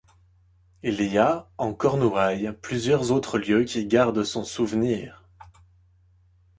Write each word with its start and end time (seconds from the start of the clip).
Il 0.81 0.99
y 1.03 1.19
a, 1.19 1.47
en 1.59 1.75
Cornouailles, 1.75 2.51
plusieurs 2.63 3.11
autres 3.11 3.37
lieux 3.37 3.65
qui 3.65 3.85
gardent 3.85 4.23
son 4.23 4.43
souvenir. 4.43 5.27